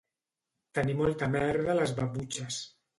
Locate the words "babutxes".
2.03-2.63